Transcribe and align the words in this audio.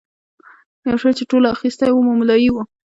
یو 0.89 0.97
شی 1.01 1.11
چې 1.17 1.23
ټولو 1.31 1.47
اخیستی 1.55 1.89
و 1.91 2.05
مملايي 2.07 2.49
وه. 2.51 2.63